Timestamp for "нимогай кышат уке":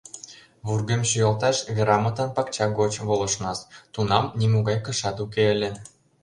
4.39-5.43